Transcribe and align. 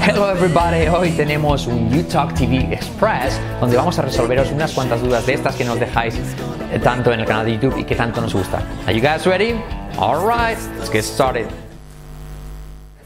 Hello 0.00 0.30
everybody, 0.30 0.86
hoy 0.86 1.10
tenemos 1.10 1.66
un 1.66 1.92
UTalk 1.92 2.32
TV 2.34 2.72
Express 2.72 3.40
donde 3.60 3.76
vamos 3.76 3.98
a 3.98 4.02
resolveros 4.02 4.52
unas 4.52 4.72
cuantas 4.72 5.02
dudas 5.02 5.26
de 5.26 5.34
estas 5.34 5.56
que 5.56 5.64
nos 5.64 5.80
dejáis 5.80 6.14
eh, 6.14 6.78
tanto 6.78 7.12
en 7.12 7.18
el 7.20 7.26
canal 7.26 7.46
de 7.46 7.54
YouTube 7.54 7.76
y 7.76 7.84
que 7.84 7.96
tanto 7.96 8.20
nos 8.20 8.32
gusta. 8.34 8.62
Are 8.86 8.94
you 8.94 9.00
guys 9.00 9.26
ready? 9.26 9.60
Alright, 9.98 10.58
let's 10.78 10.90
get 10.92 11.02
started. 11.02 11.48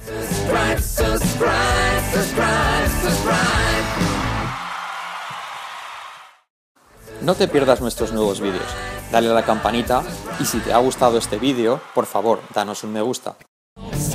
subscribe, 0.04 0.78
subscribe, 0.78 2.02
subscribe, 2.12 2.88
subscribe. 3.02 3.86
No 7.22 7.34
te 7.34 7.48
pierdas 7.48 7.80
nuestros 7.80 8.12
nuevos 8.12 8.42
vídeos. 8.42 8.66
Dale 9.10 9.30
a 9.30 9.32
la 9.32 9.42
campanita 9.42 10.02
y 10.38 10.44
si 10.44 10.58
te 10.58 10.72
ha 10.74 10.78
gustado 10.78 11.16
este 11.16 11.38
vídeo, 11.38 11.80
por 11.94 12.04
favor, 12.04 12.40
danos 12.54 12.84
un 12.84 12.92
me 12.92 13.00
gusta. 13.00 13.36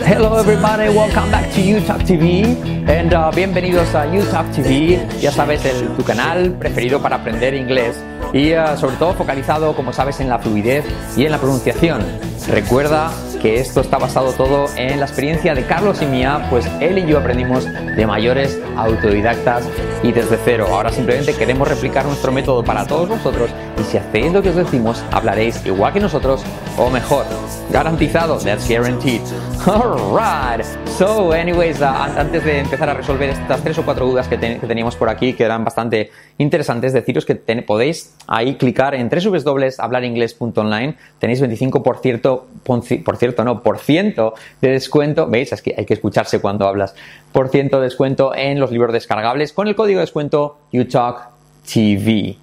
Hello 0.03 0.35
everybody, 0.39 0.89
welcome 0.89 1.29
back 1.29 1.51
to 1.53 1.61
UTalk 1.61 2.01
TV 2.03 2.43
and 2.89 3.13
uh, 3.13 3.31
bienvenidos 3.31 3.93
a 3.93 4.07
UTalk 4.07 4.51
TV, 4.51 4.99
ya 5.19 5.31
sabes, 5.31 5.63
el, 5.63 5.89
tu 5.95 6.03
canal 6.03 6.53
preferido 6.57 7.01
para 7.01 7.17
aprender 7.17 7.53
inglés. 7.53 7.95
Y 8.33 8.53
uh, 8.53 8.75
sobre 8.77 8.95
todo 8.95 9.13
focalizado, 9.13 9.75
como 9.75 9.93
sabes, 9.93 10.19
en 10.19 10.29
la 10.29 10.39
fluidez 10.39 10.85
y 11.15 11.25
en 11.25 11.31
la 11.31 11.37
pronunciación. 11.37 12.01
Recuerda 12.47 13.11
que 13.41 13.59
esto 13.59 13.81
está 13.81 13.99
basado 13.99 14.33
todo 14.33 14.65
en 14.75 14.99
la 14.99 15.05
experiencia 15.05 15.53
de 15.53 15.65
Carlos 15.65 16.01
y 16.01 16.05
mía, 16.05 16.47
pues 16.49 16.65
él 16.79 16.97
y 16.97 17.05
yo 17.05 17.19
aprendimos 17.19 17.65
de 17.65 18.05
mayores 18.05 18.59
autodidactas 18.75 19.63
y 20.03 20.11
desde 20.11 20.37
cero. 20.43 20.67
Ahora 20.71 20.91
simplemente 20.91 21.33
queremos 21.35 21.67
replicar 21.67 22.05
nuestro 22.05 22.31
método 22.31 22.63
para 22.63 22.85
todos 22.87 23.09
vosotros 23.09 23.49
y 23.79 23.83
si 23.83 23.97
hacéis 23.97 24.31
lo 24.31 24.41
que 24.41 24.49
os 24.49 24.55
decimos, 24.55 25.03
hablaréis 25.11 25.65
igual 25.65 25.93
que 25.93 25.99
nosotros 25.99 26.41
o 26.77 26.89
mejor. 26.89 27.25
Garantizado, 27.71 28.37
that's 28.39 28.67
guaranteed. 28.67 29.21
Alright, 29.67 30.65
so 30.97 31.31
anyways, 31.33 31.79
uh, 31.81 31.85
an- 31.85 32.17
antes 32.17 32.43
de 32.43 32.59
empezar 32.59 32.89
a 32.89 32.95
resolver 32.95 33.29
estas 33.29 33.61
tres 33.61 33.77
o 33.77 33.83
cuatro 33.83 34.07
dudas 34.07 34.27
que, 34.27 34.37
te- 34.37 34.57
que 34.57 34.65
teníamos 34.65 34.95
por 34.95 35.07
aquí, 35.09 35.33
que 35.33 35.43
eran 35.43 35.63
bastante 35.63 36.09
interesantes, 36.39 36.93
deciros 36.93 37.25
que 37.25 37.35
ten- 37.35 37.63
podéis 37.65 38.15
ahí 38.27 38.55
clicar 38.55 38.95
en 38.95 39.07
www.hablaringles.online, 39.09 40.95
tenéis 41.19 41.41
25% 41.43 42.41
por, 42.63 42.81
ci- 42.81 43.03
por 43.03 43.17
cierto, 43.17 43.43
no, 43.43 43.61
por 43.61 43.77
ciento 43.77 44.33
de 44.61 44.69
descuento, 44.71 45.27
veis, 45.27 45.51
es 45.53 45.61
que 45.61 45.75
hay 45.77 45.85
que 45.85 45.93
escucharse 45.93 46.39
cuando 46.39 46.67
hablas, 46.67 46.95
por 47.31 47.49
ciento 47.49 47.77
de 47.77 47.83
descuento 47.83 48.33
en 48.35 48.59
los 48.59 48.71
libros 48.71 48.93
descargables 48.93 49.53
con 49.53 49.67
el 49.67 49.75
código 49.75 49.90
de 49.93 50.01
descuento 50.01 50.59
UTalkTV. 50.73 52.37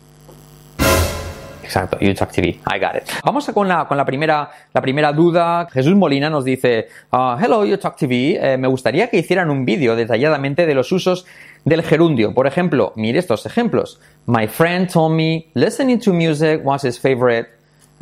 Exacto, 1.69 1.99
UTalk 2.01 2.33
TV. 2.33 2.49
I 2.49 2.79
got 2.81 2.97
it. 2.97 3.03
Vamos 3.23 3.47
con 3.53 3.69
la, 3.69 3.87
con 3.87 3.99
la, 3.99 4.05
primera, 4.07 4.51
la 4.73 4.81
primera 4.81 5.13
duda. 5.13 5.69
Jesús 5.71 5.95
Molina 5.95 6.31
nos 6.31 6.43
dice, 6.45 6.89
uh, 7.13 7.37
Hello, 7.39 7.61
UTalk 7.61 7.95
TV. 7.95 8.39
Eh, 8.41 8.57
me 8.57 8.69
gustaría 8.69 9.11
que 9.11 9.19
hicieran 9.19 9.51
un 9.51 9.67
vídeo 9.67 9.95
detalladamente 9.95 10.65
de 10.65 10.75
los 10.75 10.91
usos 10.93 11.27
del 11.67 11.83
gerundio. 11.83 12.33
Por 12.33 12.47
ejemplo, 12.47 12.95
mire 12.97 13.19
estos 13.19 13.45
ejemplos. 13.45 14.01
My 14.25 14.47
friend 14.47 14.91
told 14.91 15.15
me 15.15 15.51
listening 15.53 16.01
to 16.01 16.15
music 16.15 16.63
was 16.65 16.85
his 16.85 16.99
favorite 16.99 17.51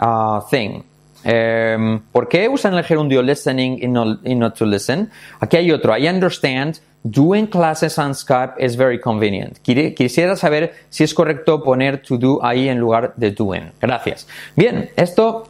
uh, 0.01 0.41
thing. 0.49 0.85
Em, 1.25 1.99
¿Por 2.13 2.29
qué 2.29 2.49
usan 2.49 2.75
el 2.75 2.85
gerundio 2.85 3.21
listening 3.21 3.83
y 3.83 3.89
no, 3.89 4.21
y 4.23 4.37
not 4.37 4.57
to 4.57 4.65
listen? 4.65 5.11
Aquí 5.41 5.57
hay 5.57 5.73
otro. 5.73 5.97
I 5.99 6.09
understand 6.09 6.79
doing 7.11 7.47
classes 7.47 7.99
on 7.99 8.15
Skype 8.15 8.55
is 8.59 8.77
very 8.77 9.01
convenient. 9.01 9.59
Quisiera 9.63 10.37
saber 10.37 10.73
si 10.91 11.05
es 11.05 11.15
correcto 11.15 11.63
poner 11.63 12.03
to 12.03 12.17
do 12.17 12.45
ahí 12.45 12.69
en 12.69 12.79
lugar 12.79 13.15
de 13.17 13.31
doing. 13.31 13.73
Gracias. 13.81 14.27
Bien, 14.55 14.91
esto 14.97 15.45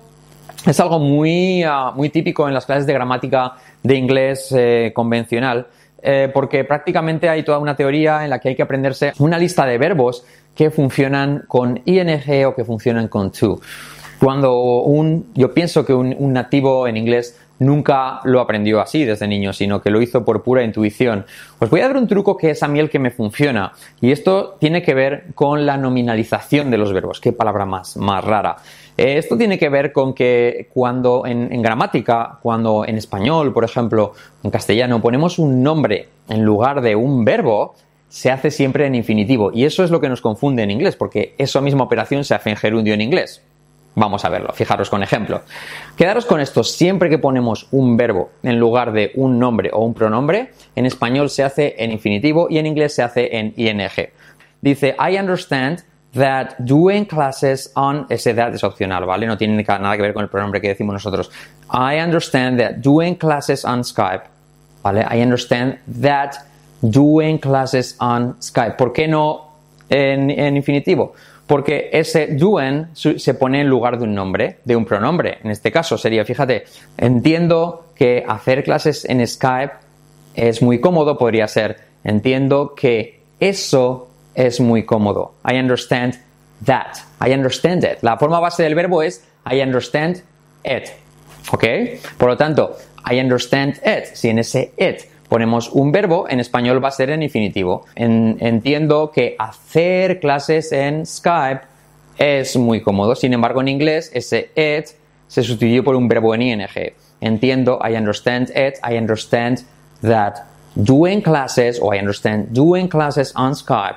es 0.66 0.80
algo 0.80 0.98
muy, 0.98 1.62
ah, 1.62 1.92
muy 1.94 2.10
típico 2.10 2.48
en 2.48 2.54
las 2.54 2.66
clases 2.66 2.86
de 2.86 2.92
gramática 2.92 3.54
de 3.82 3.94
inglés 3.94 4.52
eh, 4.56 4.92
convencional, 4.94 5.66
eh, 6.02 6.30
porque 6.32 6.64
prácticamente 6.64 7.28
hay 7.28 7.42
toda 7.42 7.58
una 7.58 7.76
teoría 7.76 8.24
en 8.24 8.30
la 8.30 8.38
que 8.38 8.50
hay 8.50 8.56
que 8.56 8.62
aprenderse 8.62 9.12
una 9.18 9.38
lista 9.38 9.64
de 9.64 9.78
verbos 9.78 10.24
que 10.54 10.70
funcionan 10.70 11.44
con 11.46 11.80
ing 11.84 12.44
o 12.46 12.54
que 12.54 12.64
funcionan 12.64 13.08
con 13.08 13.30
to. 13.30 13.60
Cuando 14.18 14.80
un, 14.80 15.30
yo 15.34 15.52
pienso 15.52 15.84
que 15.84 15.92
un 15.92 16.32
nativo 16.32 16.88
en 16.88 16.96
inglés 16.96 17.38
nunca 17.58 18.20
lo 18.24 18.40
aprendió 18.40 18.80
así 18.80 19.04
desde 19.04 19.26
niño, 19.26 19.52
sino 19.52 19.80
que 19.80 19.90
lo 19.90 20.02
hizo 20.02 20.24
por 20.24 20.42
pura 20.42 20.62
intuición. 20.62 21.26
Os 21.58 21.70
voy 21.70 21.80
a 21.80 21.88
dar 21.88 21.96
un 21.96 22.06
truco 22.06 22.36
que 22.36 22.50
es 22.50 22.62
a 22.62 22.68
mí 22.68 22.78
el 22.78 22.90
que 22.90 22.98
me 22.98 23.10
funciona. 23.10 23.72
Y 24.00 24.12
esto 24.12 24.56
tiene 24.58 24.82
que 24.82 24.94
ver 24.94 25.26
con 25.34 25.66
la 25.66 25.76
nominalización 25.76 26.70
de 26.70 26.78
los 26.78 26.92
verbos. 26.92 27.20
Qué 27.20 27.32
palabra 27.32 27.66
más, 27.66 27.96
más 27.96 28.24
rara. 28.24 28.56
Eh, 28.96 29.18
esto 29.18 29.36
tiene 29.36 29.58
que 29.58 29.68
ver 29.68 29.92
con 29.92 30.14
que 30.14 30.68
cuando 30.72 31.26
en, 31.26 31.52
en 31.52 31.62
gramática, 31.62 32.38
cuando 32.42 32.84
en 32.86 32.96
español, 32.96 33.52
por 33.52 33.64
ejemplo, 33.64 34.12
en 34.42 34.50
castellano, 34.50 35.00
ponemos 35.00 35.38
un 35.38 35.62
nombre 35.62 36.08
en 36.28 36.44
lugar 36.44 36.80
de 36.80 36.96
un 36.96 37.24
verbo, 37.24 37.74
se 38.08 38.30
hace 38.30 38.50
siempre 38.50 38.86
en 38.86 38.94
infinitivo. 38.94 39.50
Y 39.52 39.64
eso 39.64 39.84
es 39.84 39.90
lo 39.90 40.00
que 40.00 40.08
nos 40.08 40.20
confunde 40.20 40.62
en 40.62 40.70
inglés, 40.70 40.96
porque 40.96 41.34
esa 41.38 41.60
misma 41.60 41.84
operación 41.84 42.24
se 42.24 42.34
hace 42.34 42.50
en 42.50 42.56
gerundio 42.56 42.94
en 42.94 43.00
inglés. 43.00 43.42
Vamos 43.98 44.26
a 44.26 44.28
verlo, 44.28 44.52
fijaros 44.52 44.90
con 44.90 45.02
ejemplo. 45.02 45.40
Quedaros 45.96 46.26
con 46.26 46.38
esto, 46.38 46.62
siempre 46.62 47.08
que 47.08 47.16
ponemos 47.16 47.66
un 47.70 47.96
verbo 47.96 48.30
en 48.42 48.60
lugar 48.60 48.92
de 48.92 49.12
un 49.14 49.38
nombre 49.38 49.70
o 49.72 49.82
un 49.86 49.94
pronombre, 49.94 50.52
en 50.74 50.84
español 50.84 51.30
se 51.30 51.42
hace 51.42 51.74
en 51.78 51.92
infinitivo 51.92 52.46
y 52.50 52.58
en 52.58 52.66
inglés 52.66 52.94
se 52.94 53.02
hace 53.02 53.38
en 53.38 53.54
ing. 53.56 53.80
Dice, 54.60 54.94
I 55.00 55.18
understand 55.18 55.82
that 56.12 56.58
doing 56.58 57.06
classes 57.06 57.72
on, 57.74 58.06
ese 58.10 58.34
that 58.34 58.54
es 58.54 58.64
opcional, 58.64 59.06
¿vale? 59.06 59.26
No 59.26 59.38
tiene 59.38 59.62
nada 59.62 59.96
que 59.96 60.02
ver 60.02 60.12
con 60.12 60.24
el 60.24 60.28
pronombre 60.28 60.60
que 60.60 60.68
decimos 60.68 60.92
nosotros. 60.92 61.30
I 61.72 61.98
understand 61.98 62.60
that 62.60 62.82
doing 62.82 63.14
classes 63.14 63.64
on 63.64 63.82
Skype, 63.82 64.24
¿vale? 64.82 65.06
I 65.10 65.22
understand 65.22 65.78
that 66.02 66.34
doing 66.82 67.38
classes 67.38 67.96
on 67.98 68.36
Skype. 68.42 68.76
¿Por 68.76 68.92
qué 68.92 69.08
no 69.08 69.45
en, 69.90 70.30
infinitivo? 70.56 71.14
Porque 71.46 71.90
ese 71.92 72.36
su- 72.94 73.18
se 73.18 73.34
pone 73.34 73.60
en 73.60 73.68
lugar 73.68 73.98
de 73.98 74.04
un 74.04 74.14
nombre, 74.14 74.58
de 74.64 74.74
un 74.74 74.84
pronombre. 74.84 75.38
En 75.44 75.50
este 75.50 75.70
caso 75.70 75.96
sería, 75.96 76.24
fíjate, 76.24 76.64
entiendo 76.98 77.86
que 77.94 78.24
hacer 78.26 78.64
clases 78.64 79.04
en 79.04 79.24
Skype 79.26 79.72
es 80.34 80.60
muy 80.60 80.80
cómodo, 80.80 81.16
podría 81.16 81.46
ser, 81.48 81.78
entiendo 82.04 82.74
que 82.74 83.20
eso 83.40 84.08
es 84.34 84.60
muy 84.60 84.84
cómodo. 84.84 85.34
I 85.48 85.56
understand 85.58 86.14
that. 86.64 86.96
I 87.24 87.32
understand 87.32 87.84
it. 87.84 88.02
La 88.02 88.16
forma 88.18 88.40
base 88.40 88.62
del 88.62 88.74
verbo 88.74 89.02
es 89.02 89.24
I 89.50 89.60
understand 89.62 90.22
it. 90.64 90.88
¿Ok? 91.52 91.64
Por 92.18 92.30
lo 92.30 92.36
tanto, 92.36 92.76
I 93.10 93.20
understand 93.20 93.74
it. 93.86 94.14
Si 94.14 94.28
en 94.28 94.40
ese 94.40 94.72
it 94.76 95.02
ponemos 95.28 95.70
un 95.70 95.92
verbo, 95.92 96.26
en 96.28 96.40
español 96.40 96.82
va 96.82 96.88
a 96.88 96.92
ser 96.92 97.10
en 97.10 97.22
infinitivo. 97.22 97.84
En- 97.94 98.36
entiendo 98.40 99.10
que 99.10 99.36
hacer 99.38 100.20
clases 100.20 100.72
en 100.72 101.04
Skype 101.06 101.62
es 102.18 102.56
muy 102.56 102.80
cómodo. 102.80 103.14
Sin 103.14 103.32
embargo, 103.32 103.60
en 103.60 103.68
inglés 103.68 104.10
ese 104.14 104.50
it 104.54 104.86
se 105.28 105.42
sustituyó 105.42 105.82
por 105.84 105.96
un 105.96 106.08
verbo 106.08 106.34
en 106.34 106.42
ing. 106.42 106.62
Entiendo, 107.20 107.80
I 107.82 107.94
understand 107.96 108.50
it, 108.50 108.76
I 108.88 108.96
understand 108.96 109.60
that 110.02 110.34
doing 110.74 111.20
classes 111.20 111.78
o 111.82 111.92
I 111.94 111.98
understand 111.98 112.48
doing 112.50 112.88
classes 112.88 113.32
on 113.34 113.54
Skype 113.54 113.96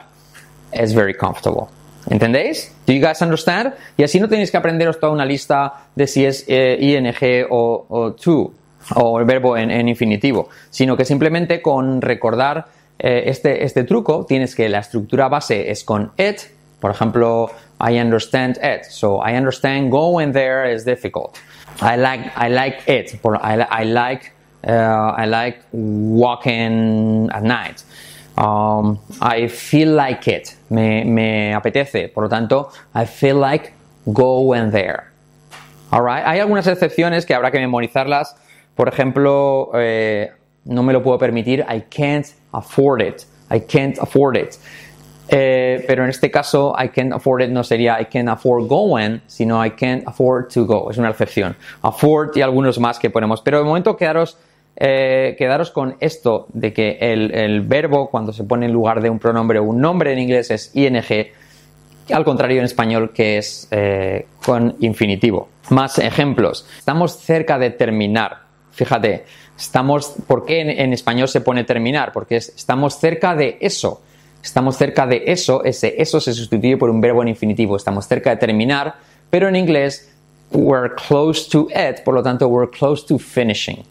is 0.74 0.94
very 0.94 1.14
comfortable. 1.14 1.68
¿Entendéis? 2.10 2.74
Do 2.88 2.94
you 2.94 3.06
guys 3.06 3.22
understand? 3.22 3.74
Y 3.98 4.04
así 4.04 4.20
no 4.20 4.28
tenéis 4.30 4.50
que 4.50 4.58
aprenderos 4.58 5.00
toda 5.00 5.12
una 5.12 5.26
lista 5.26 5.74
de 5.96 6.08
si 6.08 6.26
es 6.26 6.46
eh, 6.48 6.78
ing 6.80 7.14
o, 7.50 7.86
o 7.90 8.14
to 8.14 8.54
o 8.96 9.20
el 9.20 9.26
verbo 9.26 9.58
en, 9.58 9.88
infinitivo, 9.88 10.50
sino 10.70 10.96
que 10.98 11.06
simplemente 11.06 11.62
con 11.62 12.02
recordar 12.02 12.68
eh, 12.98 13.24
este, 13.28 13.64
este 13.64 13.84
truco 13.84 14.26
tienes 14.26 14.56
que 14.56 14.70
la 14.70 14.80
estructura 14.80 15.28
base 15.28 15.72
es 15.72 15.84
con 15.84 16.12
it, 16.18 16.42
por 16.80 16.92
ejemplo, 16.92 17.52
I 17.80 18.00
understand 18.00 18.58
it, 18.58 18.86
so 18.90 19.22
I 19.26 19.36
understand 19.38 19.92
going 19.92 20.32
there 20.34 20.74
is 20.74 20.86
difficult. 20.86 21.38
I 21.82 21.98
like, 21.98 22.32
I 22.36 22.50
like 22.50 22.80
it, 22.88 23.22
por, 23.22 23.36
I, 23.36 23.58
li- 23.58 23.68
I 23.70 23.84
like, 23.86 24.34
uh, 24.68 25.14
I 25.18 25.26
like 25.26 25.60
walking 25.72 27.30
at 27.32 27.44
night. 27.44 27.84
Um, 28.38 29.00
I 29.22 29.48
feel 29.48 29.96
like 29.96 30.28
it. 30.28 30.56
Me, 30.70 31.04
me 31.04 31.54
apetece. 31.54 32.08
Por 32.14 32.24
lo 32.24 32.30
tanto, 32.30 32.70
I 32.96 33.06
feel 33.06 33.38
like 33.38 33.74
going 34.14 34.72
there. 34.72 35.08
Alright. 35.92 36.26
Hay 36.26 36.40
algunas 36.40 36.66
excepciones 36.68 37.26
que 37.26 37.34
habrá 37.34 37.52
que 37.52 37.60
memorizarlas. 37.60 38.36
Por 38.80 38.88
ejemplo, 38.88 39.72
eh, 39.74 40.32
no 40.64 40.84
me 40.84 40.94
lo 40.94 41.04
puedo 41.04 41.18
permitir. 41.18 41.66
I 41.70 41.82
can't 41.90 42.26
afford 42.54 43.02
it. 43.02 43.24
I 43.52 43.60
can't 43.60 44.00
afford 44.00 44.38
it. 44.38 44.56
Eh, 45.28 45.84
pero 45.86 46.06
en 46.06 46.10
este 46.10 46.32
caso, 46.32 46.74
I 46.82 46.88
can't 46.88 47.12
afford 47.12 47.42
it 47.42 47.50
no 47.50 47.62
sería 47.66 48.00
I 48.00 48.06
can't 48.06 48.30
afford 48.30 48.70
going, 48.70 49.20
sino 49.28 49.66
I 49.66 49.72
can't 49.72 50.08
afford 50.08 50.48
to 50.54 50.66
go. 50.66 50.90
Es 50.90 50.98
una 50.98 51.10
excepción. 51.10 51.58
Afford 51.82 52.38
y 52.38 52.42
algunos 52.42 52.80
más 52.80 53.00
que 53.00 53.10
ponemos. 53.10 53.42
Pero 53.42 53.58
de 53.58 53.66
momento 53.66 53.98
quedaros, 53.98 54.38
eh, 54.78 55.36
quedaros 55.38 55.72
con 55.72 55.98
esto 56.00 56.48
de 56.54 56.72
que 56.72 57.00
el, 57.02 57.36
el 57.36 57.60
verbo, 57.60 58.10
cuando 58.10 58.32
se 58.32 58.46
pone 58.46 58.68
en 58.68 58.72
lugar 58.72 59.02
de 59.02 59.10
un 59.10 59.20
pronombre 59.20 59.60
o 59.60 59.64
un 59.64 59.82
nombre 59.82 60.14
en 60.14 60.20
inglés, 60.20 60.52
es 60.52 60.74
ing 60.74 60.96
al 62.14 62.24
contrario 62.24 62.60
en 62.60 62.64
español 62.64 63.12
que 63.12 63.40
es 63.40 63.68
con 64.46 64.78
infinitivo. 64.80 65.50
Más 65.70 66.00
ejemplos. 66.00 66.66
Estamos 66.78 67.18
cerca 67.18 67.60
de 67.60 67.72
terminar. 67.72 68.49
Fíjate, 68.80 69.26
estamos, 69.58 70.14
¿por 70.26 70.46
qué 70.46 70.62
en, 70.62 70.94
español 70.94 71.28
se 71.28 71.42
pone 71.42 71.66
terminar? 71.66 72.14
Porque 72.14 72.38
es- 72.38 72.48
estamos 72.56 72.98
cerca 72.98 73.36
de 73.36 73.58
eso. 73.60 74.02
Estamos 74.42 74.78
cerca 74.78 75.06
de 75.06 75.24
eso, 75.28 75.66
ese 75.66 76.02
eso 76.02 76.22
se 76.22 76.32
sustituye 76.34 76.78
por 76.78 76.90
un 76.90 77.02
verbo 77.02 77.22
en 77.22 77.28
infinitivo. 77.28 77.76
Estamos 77.76 78.08
cerca 78.08 78.30
de 78.30 78.38
terminar, 78.38 78.96
pero 79.30 79.50
en 79.50 79.58
inglés 79.58 80.10
we're 80.54 80.96
close 80.96 81.50
to 81.50 81.68
it, 81.72 82.06
por 82.06 82.14
lo 82.14 82.24
tanto 82.24 82.48
we're 82.48 82.72
close 82.72 83.06
to 83.06 83.20
finishing. 83.20 83.84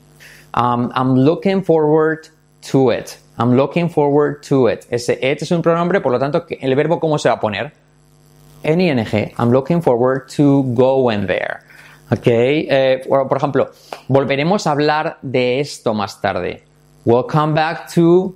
Um, 0.54 0.90
I'm 0.94 1.14
looking 1.16 1.62
forward 1.62 2.28
to 2.72 2.90
it. 2.90 3.18
I'm 3.38 3.54
looking 3.54 3.90
forward 3.90 4.40
to 4.48 4.68
it. 4.70 4.86
Ese 4.90 5.18
it 5.20 5.42
es 5.42 5.50
un 5.50 5.60
pronombre, 5.60 6.00
por 6.00 6.12
lo 6.12 6.18
tanto, 6.18 6.46
¿el 6.48 6.74
verbo 6.74 6.98
cómo 6.98 7.18
se 7.18 7.28
va 7.28 7.34
a 7.34 7.40
poner? 7.40 7.72
en 8.64 8.80
ing. 8.80 8.98
I'm 9.38 9.50
looking 9.52 9.82
forward 9.82 10.28
to 10.36 10.62
going 10.74 11.26
there. 11.26 11.60
Ok, 12.10 12.26
eh, 12.26 13.02
por, 13.06 13.36
ejemplo, 13.36 13.70
volveremos 14.08 14.66
a 14.66 14.70
hablar 14.70 15.18
de 15.22 15.60
esto 15.60 15.92
más 15.92 16.20
tarde. 16.20 16.62
We'll 17.04 17.26
come 17.26 17.54
back 17.54 17.92
to 17.94 18.34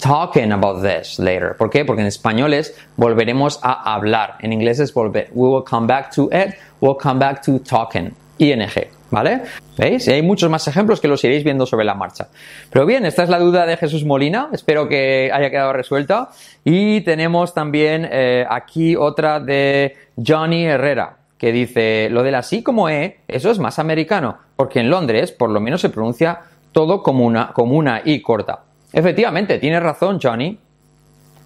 talking 0.00 0.52
about 0.52 0.82
this 0.82 1.18
later. 1.18 1.56
¿Por 1.56 1.70
qué? 1.70 1.84
Porque 1.84 2.02
en 2.02 2.08
español 2.08 2.54
es 2.54 2.76
volveremos 2.96 3.60
a 3.62 3.94
hablar. 3.94 4.36
En 4.40 4.52
inglés 4.52 4.80
es 4.80 4.92
volver. 4.92 5.30
We 5.32 5.48
will 5.48 5.64
come 5.64 5.86
back 5.86 6.12
to 6.14 6.28
it. 6.32 6.54
We'll 6.80 6.96
come 6.96 7.20
back 7.20 7.42
to 7.42 7.60
talking. 7.60 8.14
ing. 8.38 8.62
¿Vale? 9.10 9.40
¿Veis? 9.78 10.06
Y 10.06 10.12
hay 10.12 10.22
muchos 10.22 10.50
más 10.50 10.68
ejemplos 10.68 11.00
que 11.00 11.08
los 11.08 11.24
iréis 11.24 11.42
viendo 11.42 11.64
sobre 11.64 11.84
la 11.84 11.94
marcha. 11.94 12.28
Pero 12.70 12.84
bien, 12.84 13.06
esta 13.06 13.22
es 13.22 13.30
la 13.30 13.38
duda 13.38 13.64
de 13.64 13.76
Jesús 13.78 14.04
Molina. 14.04 14.50
Espero 14.52 14.86
que 14.86 15.30
haya 15.32 15.50
quedado 15.50 15.72
resuelta. 15.72 16.28
Y 16.62 17.00
tenemos 17.02 17.54
también 17.54 18.06
eh, 18.10 18.44
aquí 18.48 18.96
otra 18.96 19.40
de 19.40 19.96
Johnny 20.16 20.66
Herrera, 20.66 21.17
que 21.38 21.52
dice, 21.52 22.08
lo 22.10 22.22
de 22.22 22.32
la 22.32 22.42
sí 22.42 22.62
como 22.62 22.88
E, 22.88 23.20
eso 23.28 23.50
es 23.50 23.58
más 23.58 23.78
americano, 23.78 24.38
porque 24.56 24.80
en 24.80 24.90
Londres 24.90 25.32
por 25.32 25.50
lo 25.50 25.60
menos 25.60 25.80
se 25.80 25.88
pronuncia 25.88 26.40
todo 26.72 27.02
como 27.02 27.24
una, 27.24 27.52
como 27.52 27.76
una 27.76 28.02
I 28.04 28.20
corta. 28.20 28.64
Efectivamente, 28.92 29.58
tienes 29.58 29.82
razón, 29.82 30.18
Johnny. 30.22 30.58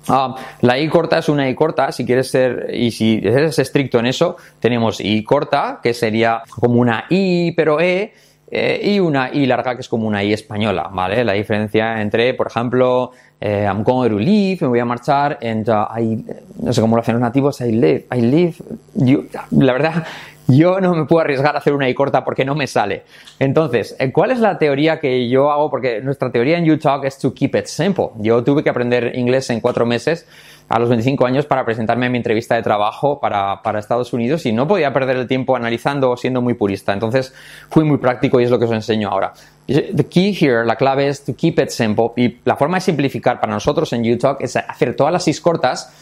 Ah, 0.08 0.34
la 0.62 0.78
I 0.78 0.88
corta 0.88 1.18
es 1.18 1.28
una 1.28 1.48
I 1.48 1.54
corta, 1.54 1.92
si 1.92 2.04
quieres 2.04 2.30
ser, 2.30 2.70
y 2.72 2.90
si 2.90 3.20
eres 3.22 3.58
estricto 3.58 3.98
en 3.98 4.06
eso, 4.06 4.36
tenemos 4.58 5.00
I 5.00 5.22
corta, 5.22 5.78
que 5.82 5.94
sería 5.94 6.42
como 6.58 6.80
una 6.80 7.04
I, 7.08 7.52
pero 7.52 7.80
E, 7.80 8.12
eh, 8.54 8.80
y 8.84 9.00
una 9.00 9.32
I 9.32 9.46
larga, 9.46 9.74
que 9.74 9.80
es 9.80 9.88
como 9.88 10.06
una 10.06 10.22
I 10.22 10.34
española, 10.34 10.90
¿vale? 10.92 11.24
La 11.24 11.32
diferencia 11.32 12.02
entre, 12.02 12.34
por 12.34 12.48
ejemplo, 12.48 13.10
eh, 13.40 13.64
I'm 13.66 13.82
going 13.82 14.10
to 14.10 14.18
leave, 14.18 14.58
me 14.60 14.68
voy 14.68 14.78
a 14.78 14.84
marchar, 14.84 15.38
and 15.42 15.66
uh, 15.70 15.98
I, 15.98 16.22
no 16.60 16.70
sé 16.72 16.82
cómo 16.82 16.94
lo 16.96 17.00
hacen 17.00 17.14
los 17.14 17.22
nativos, 17.22 17.60
I 17.62 17.72
live, 17.72 18.04
I 18.14 18.20
live. 18.20 18.54
Yo- 18.94 19.22
la 19.52 19.72
verdad, 19.72 20.04
yo 20.48 20.80
no 20.80 20.94
me 20.94 21.06
puedo 21.06 21.22
arriesgar 21.22 21.54
a 21.54 21.58
hacer 21.60 21.72
una 21.72 21.88
I 21.88 21.94
corta 21.94 22.24
porque 22.24 22.44
no 22.44 22.54
me 22.54 22.66
sale. 22.66 23.04
Entonces, 23.38 23.96
eh, 23.98 24.12
¿cuál 24.12 24.32
es 24.32 24.38
la 24.40 24.58
teoría 24.58 25.00
que 25.00 25.28
yo 25.30 25.50
hago? 25.50 25.70
Porque 25.70 26.02
nuestra 26.02 26.30
teoría 26.30 26.58
en 26.58 26.70
UTalk 26.70 27.04
es 27.04 27.18
to 27.18 27.32
keep 27.32 27.56
it 27.56 27.64
simple. 27.66 28.08
Yo 28.18 28.44
tuve 28.44 28.62
que 28.62 28.68
aprender 28.68 29.12
inglés 29.16 29.48
en 29.48 29.60
cuatro 29.60 29.86
meses 29.86 30.26
a 30.72 30.78
los 30.78 30.88
25 30.88 31.26
años 31.26 31.44
para 31.44 31.66
presentarme 31.66 32.06
a 32.06 32.08
mi 32.08 32.16
entrevista 32.16 32.54
de 32.54 32.62
trabajo 32.62 33.20
para, 33.20 33.60
para 33.62 33.78
Estados 33.78 34.14
Unidos 34.14 34.46
y 34.46 34.52
no 34.52 34.66
podía 34.66 34.90
perder 34.90 35.18
el 35.18 35.26
tiempo 35.26 35.54
analizando 35.54 36.10
o 36.10 36.16
siendo 36.16 36.40
muy 36.40 36.54
purista. 36.54 36.94
Entonces, 36.94 37.34
fui 37.68 37.84
muy 37.84 37.98
práctico 37.98 38.40
y 38.40 38.44
es 38.44 38.50
lo 38.50 38.58
que 38.58 38.64
os 38.64 38.72
enseño 38.72 39.10
ahora. 39.10 39.34
The 39.66 40.06
key 40.08 40.34
here, 40.34 40.64
la 40.64 40.76
clave 40.76 41.08
es 41.08 41.26
to 41.26 41.36
keep 41.36 41.58
it 41.58 41.68
simple 41.68 42.12
y 42.16 42.38
la 42.46 42.56
forma 42.56 42.78
de 42.78 42.80
simplificar 42.80 43.38
para 43.38 43.52
nosotros 43.52 43.92
en 43.92 44.10
UTalk 44.10 44.40
es 44.40 44.56
hacer 44.56 44.96
todas 44.96 45.12
las 45.12 45.28
is 45.28 45.42
cortas 45.42 45.92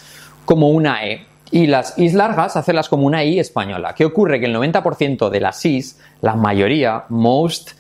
como 0.45 0.69
una 0.69 1.05
E 1.05 1.27
y 1.51 1.67
las 1.67 1.99
is 1.99 2.15
largas 2.15 2.57
hacerlas 2.57 2.89
como 2.89 3.07
una 3.07 3.25
I 3.25 3.41
española. 3.41 3.93
¿Qué 3.97 4.05
ocurre? 4.05 4.39
Que 4.39 4.47
el 4.47 4.55
90% 4.55 5.31
de 5.31 5.41
las 5.41 5.67
is, 5.67 5.99
la 6.21 6.37
mayoría, 6.37 7.07
most 7.09 7.73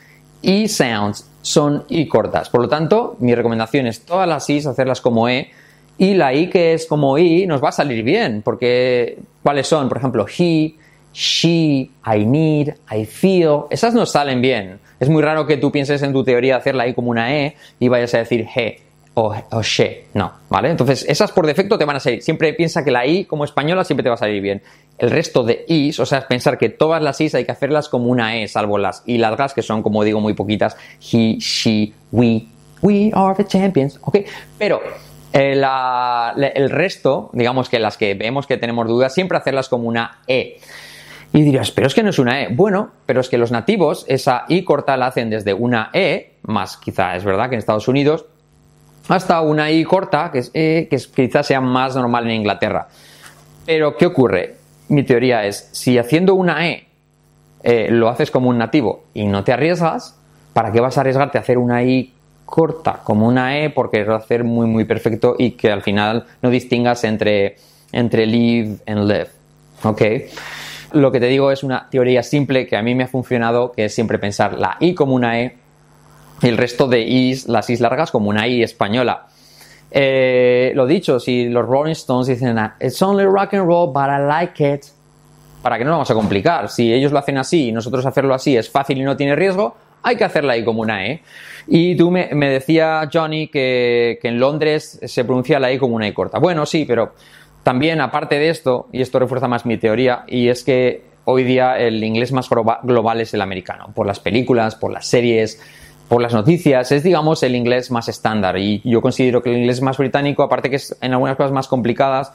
I 0.42 0.66
sounds 0.66 1.24
son 1.40 1.84
I 1.88 2.08
cortas. 2.08 2.50
Por 2.50 2.62
lo 2.62 2.68
tanto, 2.68 3.16
mi 3.20 3.32
recomendación 3.32 3.86
es 3.86 4.04
todas 4.04 4.28
las 4.28 4.50
is 4.50 4.66
hacerlas 4.66 5.00
como 5.00 5.28
E 5.28 5.52
y 6.00 6.14
la 6.14 6.32
I 6.32 6.48
que 6.48 6.72
es 6.72 6.86
como 6.86 7.18
I 7.18 7.46
nos 7.46 7.62
va 7.62 7.68
a 7.68 7.72
salir 7.72 8.02
bien 8.02 8.40
porque 8.42 9.18
¿cuáles 9.42 9.66
son? 9.66 9.86
Por 9.90 9.98
ejemplo, 9.98 10.24
he, 10.26 10.74
she, 11.12 11.90
I 12.06 12.24
need, 12.24 12.74
I 12.90 13.04
feel, 13.04 13.64
esas 13.68 13.92
nos 13.92 14.10
salen 14.10 14.40
bien. 14.40 14.80
Es 14.98 15.10
muy 15.10 15.22
raro 15.22 15.46
que 15.46 15.58
tú 15.58 15.70
pienses 15.70 16.02
en 16.02 16.14
tu 16.14 16.24
teoría 16.24 16.54
de 16.54 16.60
hacerla 16.60 16.88
I 16.88 16.94
como 16.94 17.10
una 17.10 17.36
E 17.36 17.54
y 17.78 17.88
vayas 17.88 18.14
a 18.14 18.18
decir 18.18 18.48
he 18.56 18.80
o, 19.12 19.34
she, 19.60 20.06
no, 20.14 20.32
¿vale? 20.48 20.70
Entonces, 20.70 21.04
esas 21.06 21.32
por 21.32 21.46
defecto 21.46 21.76
te 21.76 21.84
van 21.84 21.96
a 21.96 22.00
salir. 22.00 22.22
Siempre 22.22 22.54
piensa 22.54 22.82
que 22.82 22.90
la 22.90 23.04
I 23.04 23.26
como 23.26 23.44
española 23.44 23.84
siempre 23.84 24.02
te 24.02 24.08
va 24.08 24.14
a 24.14 24.18
salir 24.18 24.40
bien. 24.40 24.62
El 24.96 25.10
resto 25.10 25.42
de 25.42 25.66
Is, 25.68 26.00
o 26.00 26.06
sea, 26.06 26.26
pensar 26.26 26.56
que 26.56 26.70
todas 26.70 27.02
las 27.02 27.20
Is 27.20 27.34
hay 27.34 27.44
que 27.44 27.52
hacerlas 27.52 27.90
como 27.90 28.06
una 28.06 28.38
E, 28.38 28.48
salvo 28.48 28.78
las 28.78 29.02
I 29.04 29.18
largas, 29.18 29.52
que 29.52 29.60
son, 29.60 29.82
como 29.82 30.02
digo, 30.02 30.18
muy 30.20 30.32
poquitas. 30.32 30.78
He, 31.00 31.36
she, 31.38 31.92
we, 32.10 32.46
we 32.80 33.10
are 33.12 33.34
the 33.34 33.44
champions, 33.44 33.98
¿ok? 34.02 34.20
Pero 34.56 34.80
eh, 35.32 36.52
el 36.54 36.70
resto, 36.70 37.30
digamos 37.32 37.68
que 37.68 37.78
las 37.78 37.96
que 37.96 38.14
vemos 38.14 38.46
que 38.46 38.56
tenemos 38.56 38.88
dudas, 38.88 39.14
siempre 39.14 39.38
hacerlas 39.38 39.68
como 39.68 39.88
una 39.88 40.18
E. 40.26 40.58
Y 41.32 41.42
dirías, 41.42 41.70
pero 41.70 41.86
es 41.86 41.94
que 41.94 42.02
no 42.02 42.10
es 42.10 42.18
una 42.18 42.42
E. 42.42 42.48
Bueno, 42.50 42.90
pero 43.06 43.20
es 43.20 43.28
que 43.28 43.38
los 43.38 43.52
nativos 43.52 44.04
esa 44.08 44.44
I 44.48 44.64
corta 44.64 44.96
la 44.96 45.06
hacen 45.06 45.30
desde 45.30 45.54
una 45.54 45.90
E, 45.92 46.38
más 46.42 46.76
quizá 46.76 47.14
es 47.14 47.24
verdad 47.24 47.48
que 47.48 47.54
en 47.54 47.60
Estados 47.60 47.86
Unidos, 47.86 48.26
hasta 49.08 49.40
una 49.40 49.70
I 49.70 49.84
corta, 49.84 50.30
que 50.32 50.38
es 50.38 50.50
E, 50.54 50.88
que 50.90 50.96
quizás 50.96 51.46
sea 51.46 51.60
más 51.60 51.94
normal 51.94 52.24
en 52.26 52.36
Inglaterra. 52.36 52.88
Pero, 53.66 53.96
¿qué 53.96 54.06
ocurre? 54.06 54.56
Mi 54.88 55.04
teoría 55.04 55.44
es, 55.44 55.68
si 55.72 55.98
haciendo 55.98 56.34
una 56.34 56.68
E 56.68 56.88
eh, 57.62 57.88
lo 57.90 58.08
haces 58.08 58.30
como 58.30 58.48
un 58.48 58.58
nativo 58.58 59.04
y 59.14 59.26
no 59.26 59.44
te 59.44 59.52
arriesgas, 59.52 60.18
¿para 60.52 60.72
qué 60.72 60.80
vas 60.80 60.98
a 60.98 61.02
arriesgarte 61.02 61.38
a 61.38 61.42
hacer 61.42 61.58
una 61.58 61.84
I 61.84 62.12
corta 62.50 63.00
como 63.02 63.26
una 63.26 63.58
E? 63.58 63.70
Porque 63.70 64.04
va 64.04 64.16
a 64.16 64.18
hacer 64.18 64.44
muy, 64.44 64.66
muy 64.66 64.84
perfecto 64.84 65.36
y 65.38 65.52
que 65.52 65.72
al 65.72 65.80
final 65.80 66.26
no 66.42 66.50
distingas 66.50 67.04
entre, 67.04 67.56
entre 67.92 68.26
live 68.26 68.76
and 68.86 69.08
live. 69.08 69.28
¿Ok? 69.84 70.02
Lo 70.92 71.10
que 71.12 71.20
te 71.20 71.26
digo 71.26 71.50
es 71.52 71.62
una 71.62 71.88
teoría 71.88 72.22
simple 72.22 72.66
que 72.66 72.76
a 72.76 72.82
mí 72.82 72.94
me 72.94 73.04
ha 73.04 73.08
funcionado, 73.08 73.72
que 73.72 73.86
es 73.86 73.94
siempre 73.94 74.18
pensar 74.18 74.58
la 74.58 74.76
I 74.80 74.94
como 74.94 75.14
una 75.14 75.40
E 75.40 75.56
y 76.42 76.48
el 76.48 76.58
resto 76.58 76.88
de 76.88 77.00
Is, 77.00 77.48
las 77.48 77.70
Is 77.70 77.80
largas, 77.80 78.10
como 78.10 78.28
una 78.28 78.48
I 78.48 78.62
española. 78.62 79.26
Eh, 79.92 80.72
lo 80.74 80.86
dicho, 80.86 81.20
si 81.20 81.48
los 81.48 81.66
Rolling 81.66 81.92
Stones 81.92 82.26
dicen 82.28 82.58
"Ah, 82.58 82.76
It's 82.80 83.00
only 83.02 83.24
rock 83.24 83.54
and 83.54 83.66
roll, 83.66 83.92
but 83.92 84.06
I 84.08 84.20
like 84.26 84.74
it. 84.74 84.84
¿Para 85.62 85.78
qué 85.78 85.84
nos 85.84 85.92
vamos 85.92 86.10
a 86.10 86.14
complicar? 86.14 86.68
Si 86.70 86.92
ellos 86.92 87.12
lo 87.12 87.18
hacen 87.18 87.36
así 87.38 87.68
y 87.68 87.72
nosotros 87.72 88.06
hacerlo 88.06 88.34
así 88.34 88.56
es 88.56 88.70
fácil 88.70 88.98
y 88.98 89.02
no 89.02 89.16
tiene 89.16 89.36
riesgo, 89.36 89.76
hay 90.02 90.16
que 90.16 90.24
hacerla 90.24 90.54
ahí 90.54 90.64
como 90.64 90.80
una 90.80 91.06
E. 91.06 91.22
Y 91.72 91.94
tú 91.94 92.10
me, 92.10 92.28
me 92.32 92.50
decía, 92.50 93.08
Johnny, 93.12 93.46
que, 93.46 94.18
que 94.20 94.26
en 94.26 94.40
Londres 94.40 94.98
se 95.04 95.24
pronuncia 95.24 95.60
la 95.60 95.70
E 95.70 95.78
como 95.78 95.94
una 95.94 96.08
E 96.08 96.12
corta. 96.12 96.40
Bueno, 96.40 96.66
sí, 96.66 96.84
pero 96.84 97.14
también 97.62 98.00
aparte 98.00 98.40
de 98.40 98.50
esto, 98.50 98.88
y 98.92 99.00
esto 99.00 99.20
refuerza 99.20 99.46
más 99.46 99.64
mi 99.64 99.78
teoría, 99.78 100.24
y 100.26 100.48
es 100.48 100.64
que 100.64 101.04
hoy 101.26 101.44
día 101.44 101.78
el 101.78 102.02
inglés 102.02 102.32
más 102.32 102.50
globa- 102.50 102.80
global 102.82 103.20
es 103.20 103.34
el 103.34 103.40
americano, 103.40 103.92
por 103.94 104.04
las 104.04 104.18
películas, 104.18 104.74
por 104.74 104.90
las 104.90 105.06
series, 105.06 105.62
por 106.08 106.20
las 106.20 106.34
noticias, 106.34 106.90
es 106.90 107.04
digamos 107.04 107.44
el 107.44 107.54
inglés 107.54 107.92
más 107.92 108.08
estándar 108.08 108.58
y 108.58 108.82
yo 108.84 109.00
considero 109.00 109.40
que 109.40 109.50
el 109.50 109.58
inglés 109.58 109.80
más 109.80 109.96
británico, 109.96 110.42
aparte 110.42 110.68
que 110.68 110.74
es 110.76 110.98
en 111.00 111.12
algunas 111.12 111.36
cosas 111.36 111.52
más 111.52 111.68
complicadas, 111.68 112.32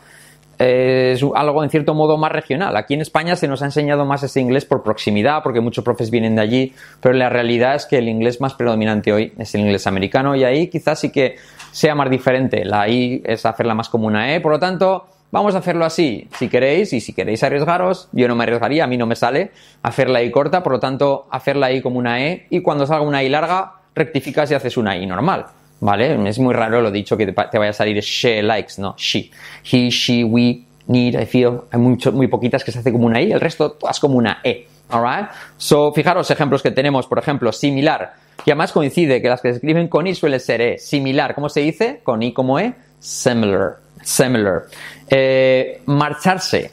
es 0.57 1.21
algo 1.35 1.63
en 1.63 1.69
cierto 1.69 1.93
modo 1.93 2.17
más 2.17 2.31
regional. 2.31 2.75
Aquí 2.77 2.93
en 2.93 3.01
España 3.01 3.35
se 3.35 3.47
nos 3.47 3.62
ha 3.62 3.65
enseñado 3.65 4.05
más 4.05 4.24
ese 4.24 4.39
inglés 4.39 4.65
por 4.65 4.83
proximidad, 4.83 5.43
porque 5.43 5.62
muchos 5.62 5.83
profes 5.83 6.09
vienen 6.12 6.35
de 6.35 6.41
allí, 6.41 6.74
pero 7.01 7.13
la 7.13 7.29
realidad 7.29 7.75
es 7.75 7.85
que 7.85 7.97
el 7.97 8.07
inglés 8.07 8.41
más 8.41 8.53
predominante 8.53 9.12
hoy 9.12 9.33
es 9.38 9.53
el 9.55 9.62
inglés 9.62 9.88
americano 9.88 10.35
y 10.35 10.43
ahí 10.43 10.67
quizás 10.67 11.00
sí 11.00 11.12
que 11.12 11.35
sea 11.71 11.95
más 11.95 12.09
diferente. 12.09 12.65
La 12.65 12.88
I 12.88 13.21
es 13.25 13.45
hacerla 13.45 13.74
más 13.74 13.89
como 13.89 14.07
una 14.07 14.33
E, 14.33 14.41
por 14.41 14.51
lo 14.51 14.59
tanto, 14.59 15.07
vamos 15.31 15.55
a 15.55 15.57
hacerlo 15.57 15.85
así, 15.85 16.29
si 16.38 16.47
queréis, 16.47 16.93
y 16.93 17.01
si 17.01 17.13
queréis 17.13 17.43
arriesgaros, 17.43 18.07
yo 18.13 18.27
no 18.27 18.35
me 18.35 18.43
arriesgaría, 18.43 18.85
a 18.85 18.88
mí 18.88 18.97
no 18.97 19.05
me 19.05 19.15
sale 19.15 19.51
hacerla 19.83 20.24
I 20.24 20.31
corta, 20.31 20.63
por 20.63 20.71
lo 20.74 20.79
tanto, 20.79 21.27
hacerla 21.31 21.71
I 21.71 21.81
como 21.81 22.00
una 22.00 22.25
E, 22.25 22.47
y 22.50 22.62
cuando 22.62 22.88
salga 22.88 23.05
una 23.05 23.24
I 23.24 23.29
larga, 23.29 23.74
rectificas 23.93 24.50
y 24.51 24.53
haces 24.53 24.77
una 24.77 24.95
I 24.95 25.05
normal. 25.05 25.47
¿Vale? 25.85 26.27
Es 26.27 26.39
muy 26.39 26.55
raro 26.55 26.81
lo 26.81 26.89
dicho 26.89 27.15
que 27.15 27.27
te, 27.27 27.57
vaya 27.59 27.69
a 27.69 27.73
salir 27.73 27.99
she 28.01 28.41
likes, 28.41 28.73
no, 28.79 28.95
she. 28.97 29.29
He, 29.71 29.89
she, 29.91 30.23
we, 30.23 30.65
need, 30.87 31.13
I 31.13 31.27
feel. 31.27 31.61
Hay 31.71 31.79
mucho, 31.79 32.11
muy 32.11 32.27
poquitas 32.27 32.63
que 32.63 32.71
se 32.71 32.79
hace 32.79 32.91
como 32.91 33.05
una 33.05 33.21
I, 33.21 33.31
el 33.31 33.39
resto 33.39 33.73
todas 33.73 33.99
como 33.99 34.17
una 34.17 34.39
E. 34.43 34.67
Alright? 34.89 35.29
So, 35.57 35.93
fijaros 35.93 36.31
ejemplos 36.31 36.63
que 36.63 36.71
tenemos, 36.71 37.05
por 37.05 37.19
ejemplo, 37.19 37.51
similar, 37.51 38.13
que 38.43 38.51
además 38.51 38.71
coincide 38.71 39.21
que 39.21 39.29
las 39.29 39.41
que 39.41 39.49
se 39.49 39.55
escriben 39.57 39.87
con 39.87 40.07
I 40.07 40.15
suele 40.15 40.39
ser 40.39 40.59
E. 40.59 40.79
Similar, 40.79 41.35
¿cómo 41.35 41.49
se 41.49 41.59
dice? 41.59 42.01
Con 42.03 42.23
I 42.23 42.33
como 42.33 42.59
E, 42.59 42.73
similar. 42.97 43.75
Similar. 44.01 44.63
Eh, 45.07 45.81
marcharse, 45.85 46.71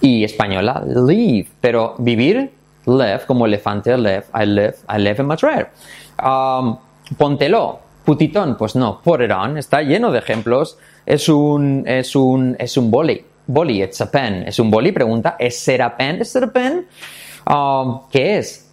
y 0.00 0.22
española, 0.22 0.80
leave, 0.86 1.48
pero 1.60 1.96
vivir, 1.98 2.52
live, 2.86 3.22
como 3.26 3.46
elefante, 3.46 3.98
live, 3.98 4.26
I 4.32 4.46
live, 4.46 4.76
I 4.88 4.98
live 4.98 5.16
in 5.18 5.26
Madrid. 5.26 5.66
Um, 6.22 6.78
putitón, 8.04 8.56
pues 8.56 8.76
no, 8.76 9.00
put 9.02 9.20
it 9.22 9.30
on, 9.30 9.56
está 9.58 9.82
lleno 9.82 10.12
de 10.12 10.18
ejemplos, 10.18 10.78
es 11.06 11.28
un, 11.28 11.84
es 11.86 12.14
un, 12.14 12.56
es 12.58 12.76
un 12.76 12.90
boli, 12.90 13.24
boli, 13.46 13.82
it's 13.82 14.00
a 14.00 14.10
pen, 14.10 14.44
es 14.46 14.58
un 14.58 14.70
boli, 14.70 14.92
pregunta, 14.92 15.36
¿es 15.38 15.58
ser 15.58 15.82
a 15.82 15.96
pen? 15.96 16.20
¿Es 16.20 16.30
ser 16.30 16.44
a 16.44 16.52
pen? 16.52 16.86
Um, 17.48 18.02
¿Qué 18.10 18.38
es? 18.38 18.64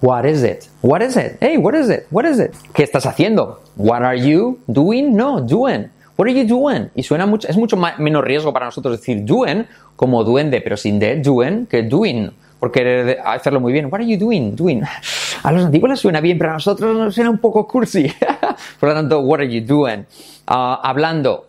What 0.00 0.24
is 0.26 0.44
it? 0.44 0.66
What 0.82 1.02
is 1.02 1.16
it? 1.16 1.38
Hey, 1.40 1.56
what 1.56 1.74
is 1.74 1.90
it? 1.90 2.06
What 2.10 2.24
is 2.24 2.38
it? 2.38 2.54
¿Qué 2.72 2.84
estás 2.84 3.04
haciendo? 3.04 3.60
What 3.76 4.02
are 4.02 4.18
you 4.18 4.60
doing? 4.68 5.16
No, 5.16 5.40
doing. 5.40 5.90
What 6.16 6.28
are 6.28 6.34
you 6.34 6.46
doing? 6.46 6.90
Y 6.94 7.02
suena 7.02 7.26
mucho, 7.26 7.48
es 7.48 7.56
mucho 7.56 7.76
menos 7.76 8.24
riesgo 8.24 8.52
para 8.52 8.66
nosotros 8.66 8.98
decir 8.98 9.24
doing 9.24 9.66
como 9.96 10.22
duende, 10.22 10.60
pero 10.60 10.76
sin 10.76 10.98
de 10.98 11.16
doing 11.16 11.66
que 11.66 11.82
doing. 11.82 12.30
Porque 12.58 13.18
hacerlo 13.24 13.60
muy 13.60 13.72
bien. 13.72 13.86
What 13.86 14.00
are 14.00 14.06
you 14.06 14.18
doing? 14.18 14.56
Doing. 14.56 14.82
A 15.42 15.52
los 15.52 15.64
antiguos 15.64 15.90
les 15.90 16.00
suena 16.00 16.20
bien, 16.20 16.38
pero 16.38 16.50
a 16.50 16.54
nosotros 16.54 16.96
nos 16.96 17.14
suena 17.14 17.30
un 17.30 17.38
poco 17.38 17.66
cursi. 17.66 18.10
Por 18.80 18.88
lo 18.88 18.94
tanto, 18.94 19.20
what 19.20 19.40
are 19.40 19.48
you 19.48 19.64
doing? 19.64 20.04
Ah, 20.46 20.80
hablando. 20.82 21.46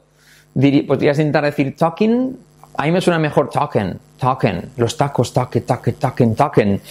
Podrías 0.54 1.18
intentar 1.18 1.44
decir 1.44 1.76
talking. 1.76 2.38
A 2.78 2.84
mí 2.84 2.92
me 2.92 3.02
suena 3.02 3.20
mejor 3.20 3.50
talking. 3.50 4.00
Talking. 4.20 4.72
Los 4.78 4.96
tacos, 4.98 5.34
talking, 5.34 5.64
talking, 5.64 5.96
talking, 5.96 6.36
talking. 6.36 6.82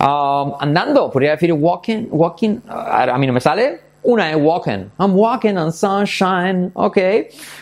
Ah, 0.00 0.56
andando. 0.60 1.10
Podría 1.10 1.32
decir 1.32 1.52
walking, 1.52 2.08
walking. 2.10 2.60
Ah, 2.68 3.06
a 3.12 3.18
mí 3.18 3.26
no 3.26 3.32
me 3.32 3.40
sale. 3.40 3.80
Una 4.02 4.30
es 4.30 4.36
walking. 4.40 4.90
I'm 4.98 5.14
walking 5.14 5.56
on 5.56 5.72
sunshine. 5.72 6.70
Ok. 6.74 6.98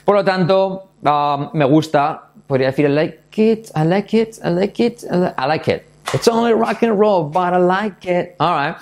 Por 0.05 0.17
lo 0.17 0.25
tanto, 0.25 0.89
ah, 1.05 1.51
me 1.53 1.65
gusta. 1.65 2.23
Podría 2.47 2.69
decir 2.69 2.87
I 2.87 2.89
like 2.89 3.53
it, 3.53 3.71
I 3.75 3.85
like 3.85 4.17
it, 4.17 4.39
I 4.45 4.51
like 4.51 4.81
it, 4.85 5.05
I 5.11 5.47
like 5.47 5.69
it. 5.69 5.96
It's 6.17 6.29
only 6.29 6.55
rock 6.55 6.83
and 6.83 6.99
roll, 6.99 7.25
but 7.25 7.53
I 7.53 7.59
like 7.59 8.07
it. 8.07 8.37
Alright. 8.41 8.77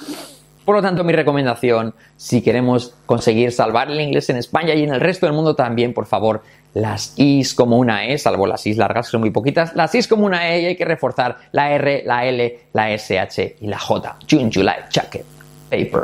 Por 0.65 0.77
lo 0.77 0.83
tanto, 0.83 1.03
mi 1.03 1.13
recomendación, 1.13 1.93
si 2.17 2.43
queremos 2.43 2.95
conseguir 3.07 3.51
salvar 3.51 3.91
el 3.91 4.01
inglés 4.01 4.31
en 4.31 4.37
España 4.37 4.73
y 4.75 4.85
en 4.85 4.95
el 4.95 5.01
resto 5.01 5.27
del 5.27 5.35
mundo 5.35 5.57
también, 5.57 5.93
por 5.93 6.07
favor, 6.07 6.43
las 6.75 7.13
is 7.19 7.53
como 7.53 7.77
una 7.77 8.07
E, 8.07 8.19
salvo 8.19 8.47
las 8.47 8.65
is 8.69 8.77
largas 8.77 9.07
que 9.07 9.11
son 9.11 9.21
muy 9.21 9.31
poquitas, 9.31 9.75
las 9.75 9.93
is 9.97 10.07
como 10.07 10.27
una 10.27 10.49
E 10.49 10.61
y 10.61 10.67
hay 10.67 10.77
que 10.77 10.85
reforzar 10.85 11.37
la 11.51 11.73
R, 11.73 12.05
la 12.07 12.25
L, 12.25 12.61
la 12.73 12.91
SH 12.97 13.57
y 13.61 13.67
la 13.67 13.81
J. 13.81 14.17
June, 14.31 14.51
July, 14.55 14.77
jacket, 14.89 15.27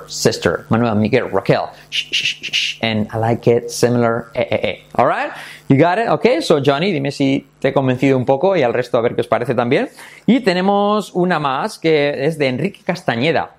sister, 0.08 0.66
Manuel, 0.68 0.96
Miguel, 0.96 1.30
Raquel, 1.30 1.70
shh, 1.90 2.10
shh, 2.12 2.40
shh, 2.42 2.78
and 2.82 3.08
I 3.12 3.18
like 3.18 3.46
it, 3.46 3.70
similar, 3.70 4.30
eh, 4.34 4.46
eh, 4.50 4.68
eh. 4.68 4.76
Alright? 4.98 5.32
You 5.68 5.76
got 5.76 5.98
it? 5.98 6.08
Okay, 6.08 6.40
so 6.40 6.60
Johnny, 6.60 6.92
dime 6.92 7.10
si 7.12 7.46
te 7.60 7.68
he 7.68 7.72
convencido 7.72 8.16
un 8.16 8.24
poco 8.24 8.56
y 8.56 8.62
al 8.62 8.72
resto 8.72 8.98
a 8.98 9.02
ver 9.02 9.14
qué 9.14 9.20
os 9.20 9.28
parece 9.28 9.54
también. 9.54 9.88
Y 10.26 10.40
tenemos 10.40 11.12
una 11.14 11.38
más 11.38 11.78
que 11.78 12.24
es 12.26 12.38
de 12.38 12.48
Enrique 12.48 12.80
Castañeda. 12.84 13.56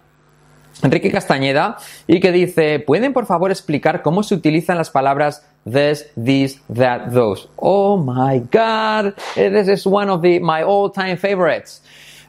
Enrique 0.83 1.11
Castañeda 1.11 1.77
y 2.07 2.19
que 2.19 2.31
dice, 2.31 2.79
¿pueden 2.79 3.13
por 3.13 3.25
favor 3.25 3.51
explicar 3.51 4.01
cómo 4.01 4.23
se 4.23 4.35
utilizan 4.35 4.77
las 4.77 4.89
palabras 4.89 5.45
this, 5.65 6.07
this, 6.15 6.59
that, 6.73 7.11
those? 7.11 7.47
Oh 7.57 7.97
my 7.97 8.39
god, 8.51 9.13
this 9.35 9.67
is 9.67 9.85
one 9.85 10.09
of 10.09 10.21
the, 10.21 10.39
my 10.39 10.63
all 10.63 10.91
time 10.91 11.17
favorites. 11.17 11.81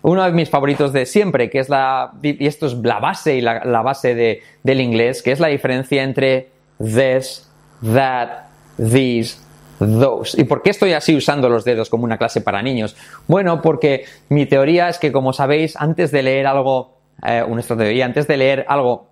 Uno 0.03 0.25
de 0.25 0.33
mis 0.33 0.51
favoritos 0.51 0.93
de 0.93 1.07
siempre, 1.07 1.49
que 1.49 1.61
es 1.61 1.69
la, 1.69 2.13
y 2.23 2.47
esto 2.47 2.67
es 2.67 2.75
la 2.75 2.99
base 2.99 3.37
y 3.37 3.41
la, 3.41 3.83
base 3.83 4.15
de, 4.15 4.43
del 4.63 4.81
inglés, 4.81 5.23
que 5.23 5.31
es 5.31 5.39
la 5.39 5.49
diferencia 5.49 6.03
entre 6.03 6.49
this, 6.79 7.49
that, 7.83 8.47
these, 8.77 9.39
those. 9.79 10.41
¿Y 10.41 10.45
por 10.45 10.63
qué 10.63 10.71
estoy 10.71 10.93
así 10.93 11.15
usando 11.15 11.49
los 11.49 11.65
dedos 11.65 11.89
como 11.89 12.05
una 12.05 12.19
clase 12.19 12.41
para 12.41 12.63
niños? 12.63 12.97
Bueno, 13.29 13.63
porque 13.63 14.05
mi 14.29 14.47
teoría 14.47 14.89
es 14.89 14.99
que, 14.99 15.13
como 15.13 15.33
sabéis, 15.33 15.77
antes 15.77 16.11
de 16.11 16.25
leer 16.25 16.49
algo, 16.49 16.99
eh, 17.25 17.45
nuestra 17.49 17.77
teoría, 17.77 18.05
antes 18.05 18.27
de 18.27 18.37
leer 18.37 18.65
algo 18.69 19.12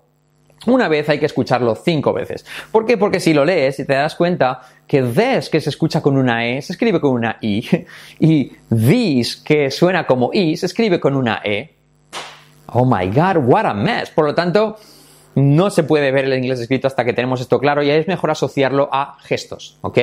una 0.67 0.89
vez 0.89 1.09
hay 1.09 1.19
que 1.19 1.27
escucharlo 1.27 1.75
cinco 1.75 2.13
veces. 2.13 2.45
¿Por 2.71 2.85
qué? 2.85 2.99
Porque 2.99 3.21
si 3.21 3.33
lo 3.33 3.45
lees 3.45 3.79
y 3.79 3.87
te 3.87 3.95
das 3.95 4.15
cuenta 4.15 4.61
que 4.87 5.03
this, 5.03 5.49
que 5.49 5.61
se 5.61 5.71
escucha 5.71 6.03
con 6.03 6.17
una 6.17 6.47
E, 6.47 6.61
se 6.61 6.73
escribe 6.73 7.01
con 7.01 7.13
una 7.13 7.39
I, 7.41 7.67
y 8.21 8.53
these, 8.69 9.43
que 9.43 9.71
suena 9.71 10.07
como 10.07 10.31
I, 10.33 10.57
se 10.57 10.67
escribe 10.67 11.01
con 11.01 11.17
una 11.17 11.41
E. 11.45 11.75
Oh 12.73 12.85
my 12.85 13.07
god, 13.07 13.37
what 13.39 13.67
a 13.67 13.75
mess. 13.75 14.11
Por 14.11 14.27
lo 14.27 14.35
tanto, 14.35 14.77
no 15.35 15.71
se 15.71 15.83
puede 15.85 16.11
ver 16.11 16.27
el 16.27 16.35
inglés 16.35 16.61
escrito 16.61 16.87
hasta 16.87 17.05
que 17.05 17.13
tenemos 17.13 17.41
esto 17.41 17.59
claro 17.59 17.83
y 17.83 17.91
es 17.91 18.07
mejor 18.07 18.31
asociarlo 18.31 18.89
a 18.93 19.17
gestos, 19.23 19.79
¿ok? 19.81 19.99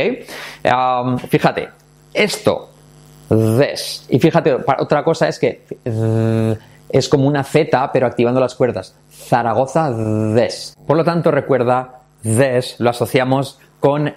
Fíjate, 1.30 1.70
esto, 2.14 2.70
this, 3.30 4.06
y 4.10 4.20
fíjate, 4.20 4.54
otra 4.54 5.04
cosa 5.04 5.28
es 5.28 5.40
que 5.40 5.62
es 6.90 7.10
como 7.10 7.28
una 7.28 7.44
Z, 7.44 7.92
pero 7.92 8.08
activando 8.08 8.40
las 8.40 8.56
cuerdas. 8.56 8.96
Zaragoza, 9.10 9.94
this. 10.36 10.76
Por 10.86 10.98
lo 10.98 11.04
tanto, 11.04 11.32
recuerda, 11.32 12.02
this 12.24 12.76
lo 12.80 12.90
asociamos 12.90 13.60
con 13.80 14.14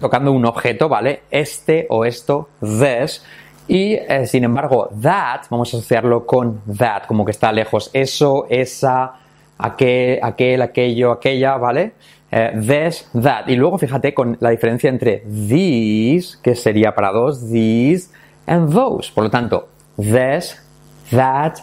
tocando 0.00 0.32
un 0.32 0.44
objeto, 0.44 0.88
¿vale? 0.88 1.22
Este 1.30 1.86
o 1.90 2.04
esto, 2.04 2.48
this. 2.60 3.24
Y 3.68 3.94
eh, 3.94 4.26
sin 4.26 4.44
embargo, 4.44 4.90
that, 5.02 5.42
vamos 5.50 5.72
a 5.74 5.78
asociarlo 5.78 6.24
con 6.24 6.60
that, 6.76 7.04
como 7.06 7.24
que 7.24 7.32
está 7.32 7.50
lejos. 7.52 7.90
Eso, 7.92 8.46
esa, 8.48 9.14
aquel, 9.58 10.20
aquel, 10.22 10.62
aquello, 10.62 11.12
aquella, 11.12 11.56
¿vale? 11.56 11.94
Eh, 12.30 12.52
this, 12.60 13.08
that. 13.20 13.48
Y 13.48 13.56
luego 13.56 13.78
fíjate 13.78 14.14
con 14.14 14.36
la 14.40 14.50
diferencia 14.50 14.88
entre 14.88 15.24
these, 15.26 16.38
que 16.42 16.54
sería 16.54 16.94
para 16.94 17.10
dos, 17.10 17.50
these, 17.50 18.10
and 18.46 18.72
those. 18.72 19.10
Por 19.12 19.24
lo 19.24 19.30
tanto, 19.30 19.68
this, 19.96 20.62
that, 21.10 21.58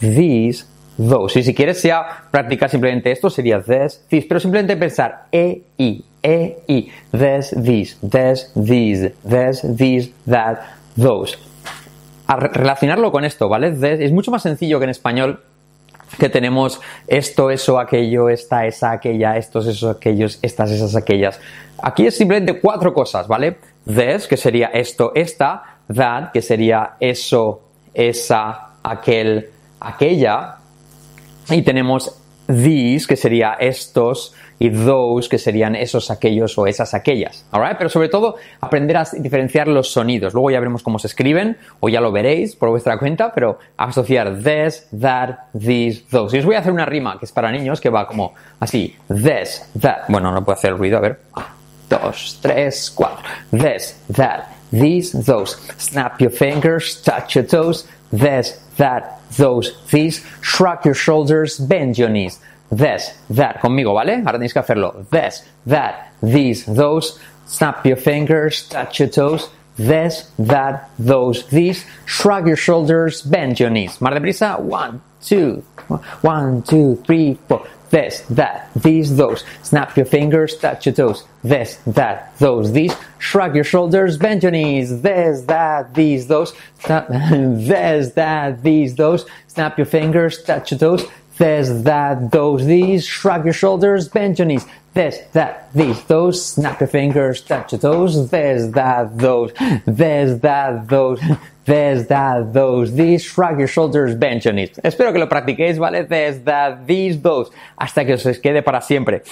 these, 0.00 0.66
those. 0.96 1.38
Y 1.38 1.42
si 1.42 1.54
quieres 1.54 1.82
ya 1.82 2.24
practicar 2.30 2.70
simplemente 2.70 3.10
esto, 3.10 3.30
sería 3.30 3.60
this, 3.60 4.04
these. 4.08 4.26
Pero 4.26 4.40
simplemente 4.40 4.76
pensar 4.76 5.26
e, 5.32 5.62
i, 5.78 6.04
e, 6.22 6.58
i, 6.66 6.90
this, 7.12 7.54
these, 7.56 7.96
this, 8.02 8.50
these, 8.54 9.12
this, 9.28 9.62
these, 9.76 10.12
that, 10.28 10.58
those. 10.96 11.38
A 12.26 12.36
re- 12.36 12.50
relacionarlo 12.52 13.10
con 13.10 13.24
esto, 13.24 13.48
¿vale? 13.48 13.72
This 13.72 14.00
es 14.00 14.12
mucho 14.12 14.30
más 14.30 14.42
sencillo 14.42 14.78
que 14.78 14.84
en 14.84 14.90
español 14.90 15.40
que 16.18 16.28
tenemos 16.28 16.80
esto, 17.06 17.50
eso, 17.50 17.78
aquello, 17.78 18.28
esta, 18.28 18.66
esa, 18.66 18.92
aquella, 18.92 19.36
estos, 19.36 19.66
esos, 19.66 19.96
aquellos, 19.96 20.38
estas, 20.42 20.70
esas, 20.70 20.96
aquellas. 20.96 21.38
Aquí 21.82 22.06
es 22.06 22.16
simplemente 22.16 22.60
cuatro 22.60 22.92
cosas, 22.92 23.28
¿vale? 23.28 23.58
This, 23.86 24.26
que 24.26 24.36
sería 24.36 24.68
esto, 24.68 25.12
esta, 25.14 25.78
that, 25.94 26.32
que 26.32 26.42
sería 26.42 26.96
eso, 26.98 27.62
esa, 27.94 28.70
aquel, 28.82 29.50
aquella, 29.80 30.56
y 31.50 31.62
tenemos 31.62 32.14
these, 32.46 33.06
que 33.06 33.16
sería 33.16 33.54
estos, 33.60 34.34
y 34.58 34.70
those, 34.70 35.28
que 35.28 35.38
serían 35.38 35.76
esos, 35.76 36.10
aquellos 36.10 36.58
o 36.58 36.66
esas, 36.66 36.94
aquellas. 36.94 37.44
Pero 37.50 37.88
sobre 37.88 38.08
todo, 38.08 38.36
aprender 38.60 38.96
a 38.96 39.06
diferenciar 39.18 39.68
los 39.68 39.92
sonidos. 39.92 40.34
Luego 40.34 40.50
ya 40.50 40.58
veremos 40.58 40.82
cómo 40.82 40.98
se 40.98 41.06
escriben, 41.06 41.58
o 41.80 41.88
ya 41.88 42.00
lo 42.00 42.10
veréis 42.10 42.56
por 42.56 42.70
vuestra 42.70 42.98
cuenta, 42.98 43.32
pero 43.32 43.58
asociar 43.76 44.38
this, 44.38 44.88
that, 44.98 45.38
these, 45.52 46.02
those. 46.10 46.36
Y 46.36 46.40
os 46.40 46.46
voy 46.46 46.56
a 46.56 46.60
hacer 46.60 46.72
una 46.72 46.86
rima 46.86 47.18
que 47.18 47.26
es 47.26 47.32
para 47.32 47.52
niños, 47.52 47.80
que 47.80 47.90
va 47.90 48.06
como 48.06 48.34
así. 48.58 48.96
This, 49.08 49.68
that. 49.80 50.08
Bueno, 50.08 50.32
no 50.32 50.44
puedo 50.44 50.58
hacer 50.58 50.76
ruido, 50.76 50.98
a 50.98 51.00
ver. 51.00 51.20
Dos, 51.88 52.38
tres, 52.42 52.90
cuatro. 52.90 53.24
This, 53.50 54.00
that, 54.14 54.48
these, 54.72 55.16
those. 55.24 55.56
Snap 55.78 56.18
your 56.20 56.32
fingers, 56.32 57.00
touch 57.02 57.34
your 57.34 57.46
toes. 57.46 57.88
This, 58.10 58.60
that, 58.78 59.20
those, 59.36 59.76
these. 59.90 60.24
Shrug 60.40 60.84
your 60.84 60.94
shoulders, 60.94 61.58
bend 61.58 61.98
your 61.98 62.08
knees. 62.08 62.40
This, 62.70 63.16
that. 63.30 63.60
Conmigo, 63.60 63.94
¿vale? 63.94 64.22
Ahora 64.24 64.38
tenéis 64.38 64.52
que 64.52 64.60
hacerlo. 64.60 65.08
This, 65.10 65.46
that, 65.66 66.12
these, 66.22 66.64
those. 66.66 67.18
Snap 67.46 67.84
your 67.86 67.96
fingers, 67.96 68.68
touch 68.68 69.00
your 69.00 69.08
toes. 69.08 69.48
This, 69.76 70.30
that, 70.38 70.90
those, 70.98 71.46
these. 71.48 71.86
Shrug 72.04 72.46
your 72.46 72.56
shoulders, 72.56 73.22
bend 73.22 73.60
your 73.60 73.70
knees. 73.70 73.98
Más 73.98 74.12
deprisa. 74.12 74.58
One, 74.60 75.00
two, 75.22 75.62
one, 76.22 76.62
two, 76.62 76.96
three, 77.06 77.38
four. 77.48 77.66
This, 77.90 78.20
that, 78.30 78.70
these, 78.74 79.16
those. 79.16 79.44
Snap 79.62 79.96
your 79.96 80.04
fingers, 80.06 80.56
touch 80.56 80.86
your 80.86 80.94
toes. 80.94 81.24
This, 81.42 81.78
that, 81.86 82.36
those, 82.38 82.72
these. 82.72 82.94
Shrug 83.18 83.54
your 83.54 83.64
shoulders, 83.64 84.18
bend 84.18 84.42
your 84.42 84.52
knees. 84.52 85.00
This, 85.00 85.42
that, 85.42 85.94
these, 85.94 86.26
those. 86.26 86.52
Snap, 86.80 87.08
this, 87.30 88.12
that, 88.12 88.62
these, 88.62 88.94
those. 88.94 89.24
Snap 89.46 89.78
your 89.78 89.86
fingers, 89.86 90.42
touch 90.42 90.70
your 90.70 90.78
toes. 90.78 91.04
This, 91.38 91.82
that, 91.84 92.32
those, 92.32 92.66
these. 92.66 93.06
Shrug 93.06 93.44
your 93.44 93.54
shoulders, 93.54 94.08
bend 94.08 94.38
your 94.38 94.46
knees. 94.46 94.66
This, 94.92 95.18
that, 95.32 95.72
these, 95.72 96.02
those. 96.04 96.44
Snap 96.44 96.80
your 96.80 96.88
fingers, 96.88 97.40
touch 97.42 97.72
your 97.72 97.80
toes. 97.80 98.28
This, 98.30 98.72
that, 98.72 99.16
those. 99.16 99.52
This, 99.86 100.40
that, 100.40 100.88
those. 100.88 101.20
This, 101.64 102.08
that, 102.08 102.52
those, 102.52 102.92
these. 102.92 103.22
Shrug 103.22 103.58
your 103.58 103.68
shoulders, 103.68 104.14
bend 104.14 104.44
your 104.44 104.54
knees. 104.54 104.78
Espero 104.82 105.12
que 105.12 105.20
lo 105.20 105.28
practiquéis, 105.28 105.78
¿vale? 105.78 106.08
This, 106.08 106.38
that, 106.44 106.86
these, 106.86 107.20
those. 107.20 107.50
Hasta 107.78 108.04
que 108.04 108.14
os 108.14 108.38
quede 108.38 108.64
para 108.64 108.80
siempre. 108.80 109.22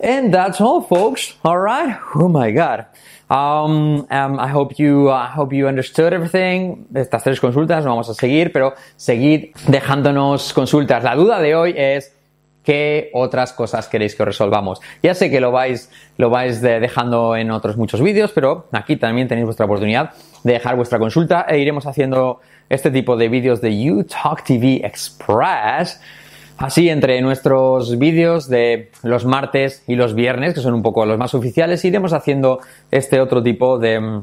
And 0.00 0.34
that's 0.34 0.60
all, 0.60 0.80
folks. 0.82 1.34
All 1.44 1.58
right. 1.58 1.98
Oh 2.16 2.28
my 2.28 2.50
God. 2.50 2.86
Um, 3.30 4.06
um, 4.10 4.38
I 4.38 4.48
hope 4.52 4.74
you, 4.78 5.10
I 5.10 5.28
hope 5.34 5.54
you 5.56 5.66
understood 5.66 6.12
everything. 6.12 6.86
Estas 6.94 7.22
tres 7.22 7.40
consultas 7.40 7.82
no 7.84 7.90
vamos 7.90 8.08
a 8.10 8.14
seguir, 8.14 8.52
pero 8.52 8.74
seguid 8.96 9.54
dejándonos 9.66 10.52
consultas. 10.52 11.02
La 11.02 11.14
duda 11.14 11.40
de 11.40 11.54
hoy 11.54 11.74
es 11.76 12.14
qué 12.62 13.10
otras 13.14 13.52
cosas 13.52 13.88
queréis 13.88 14.14
que 14.14 14.22
os 14.22 14.26
resolvamos. 14.26 14.80
Ya 15.02 15.14
sé 15.14 15.30
que 15.30 15.40
lo 15.40 15.50
vais, 15.52 15.90
lo 16.18 16.30
vais 16.30 16.60
de- 16.60 16.80
dejando 16.80 17.34
en 17.36 17.50
otros 17.50 17.76
muchos 17.76 18.00
vídeos, 18.00 18.30
pero 18.34 18.68
aquí 18.72 18.96
también 18.96 19.26
tenéis 19.28 19.46
vuestra 19.46 19.66
oportunidad 19.66 20.12
de 20.42 20.52
dejar 20.54 20.76
vuestra 20.76 20.98
consulta 20.98 21.46
e 21.48 21.58
iremos 21.58 21.86
haciendo 21.86 22.40
este 22.68 22.90
tipo 22.90 23.16
de 23.16 23.28
vídeos 23.28 23.60
de 23.60 23.78
You 23.78 24.04
TV 24.46 24.80
Express 24.84 26.00
Así, 26.56 26.88
entre 26.88 27.20
nuestros 27.20 27.98
vídeos 27.98 28.48
de 28.48 28.90
los 29.02 29.24
martes 29.24 29.82
y 29.88 29.96
los 29.96 30.14
viernes, 30.14 30.54
que 30.54 30.60
son 30.60 30.74
un 30.74 30.82
poco 30.82 31.04
los 31.04 31.18
más 31.18 31.34
oficiales, 31.34 31.84
iremos 31.84 32.12
haciendo 32.12 32.60
este 32.92 33.20
otro 33.20 33.42
tipo 33.42 33.78
de, 33.78 34.22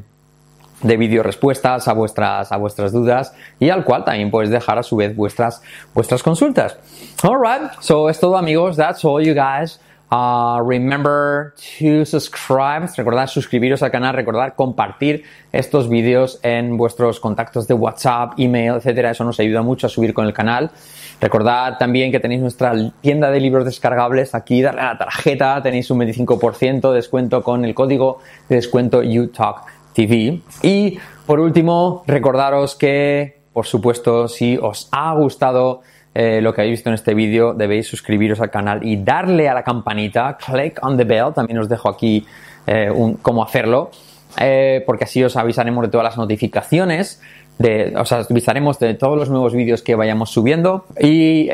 de 0.82 0.96
vídeo 0.96 1.22
respuestas 1.22 1.88
a 1.88 1.92
vuestras, 1.92 2.50
a 2.50 2.56
vuestras 2.56 2.92
dudas 2.92 3.34
y 3.60 3.68
al 3.68 3.84
cual 3.84 4.04
también 4.04 4.30
puedes 4.30 4.50
dejar 4.50 4.78
a 4.78 4.82
su 4.82 4.96
vez 4.96 5.14
vuestras, 5.14 5.62
vuestras 5.94 6.22
consultas. 6.22 6.78
Alright, 7.22 7.72
so 7.80 8.08
es 8.08 8.18
todo 8.18 8.36
amigos, 8.36 8.76
that's 8.76 9.04
all 9.04 9.22
you 9.22 9.34
guys. 9.34 9.78
Uh, 10.12 10.60
remember 10.62 11.54
to 11.56 12.04
subscribe, 12.04 12.86
recordad 12.98 13.26
suscribiros 13.28 13.82
al 13.82 13.90
canal, 13.90 14.14
recordad 14.14 14.52
compartir 14.54 15.24
estos 15.52 15.88
vídeos 15.88 16.38
en 16.42 16.76
vuestros 16.76 17.18
contactos 17.18 17.66
de 17.66 17.72
WhatsApp, 17.72 18.34
email, 18.36 18.74
etcétera. 18.74 19.12
Eso 19.12 19.24
nos 19.24 19.40
ayuda 19.40 19.62
mucho 19.62 19.86
a 19.86 19.88
subir 19.88 20.12
con 20.12 20.26
el 20.26 20.34
canal. 20.34 20.70
Recordad 21.18 21.78
también 21.78 22.12
que 22.12 22.20
tenéis 22.20 22.42
nuestra 22.42 22.74
tienda 23.00 23.30
de 23.30 23.40
libros 23.40 23.64
descargables 23.64 24.34
aquí, 24.34 24.60
darle 24.60 24.82
a 24.82 24.92
la 24.92 24.98
tarjeta, 24.98 25.62
tenéis 25.62 25.90
un 25.90 26.00
25% 26.00 26.90
de 26.90 26.94
descuento 26.94 27.42
con 27.42 27.64
el 27.64 27.74
código 27.74 28.18
de 28.50 28.56
descuento 28.56 28.98
UTalkTV. 28.98 30.42
Y 30.62 30.98
por 31.24 31.40
último, 31.40 32.04
recordaros 32.06 32.74
que, 32.74 33.40
por 33.54 33.64
supuesto, 33.64 34.28
si 34.28 34.58
os 34.58 34.90
ha 34.92 35.14
gustado 35.14 35.80
eh, 36.14 36.40
lo 36.42 36.52
que 36.52 36.60
habéis 36.60 36.78
visto 36.78 36.90
en 36.90 36.94
este 36.94 37.14
vídeo, 37.14 37.54
debéis 37.54 37.86
suscribiros 37.86 38.40
al 38.40 38.50
canal 38.50 38.84
y 38.84 38.96
darle 39.02 39.48
a 39.48 39.54
la 39.54 39.62
campanita, 39.62 40.36
click 40.36 40.78
on 40.82 40.96
the 40.96 41.04
bell, 41.04 41.32
también 41.34 41.58
os 41.58 41.68
dejo 41.68 41.88
aquí 41.88 42.26
eh, 42.66 42.90
un, 42.90 43.14
cómo 43.14 43.42
hacerlo, 43.42 43.90
eh, 44.38 44.82
porque 44.84 45.04
así 45.04 45.24
os 45.24 45.36
avisaremos 45.36 45.84
de 45.84 45.90
todas 45.90 46.04
las 46.04 46.18
notificaciones, 46.18 47.22
de, 47.58 47.94
os 47.96 48.12
avisaremos 48.12 48.78
de 48.78 48.94
todos 48.94 49.16
los 49.16 49.30
nuevos 49.30 49.54
vídeos 49.54 49.82
que 49.82 49.94
vayamos 49.94 50.30
subiendo 50.30 50.86
y 50.98 51.48